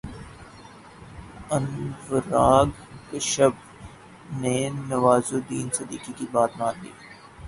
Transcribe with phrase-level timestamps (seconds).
[1.55, 2.69] انوراگ
[3.09, 3.55] کشیپ
[4.41, 4.57] نے
[4.89, 6.91] نوازالدین صدیقی کی بات مان لی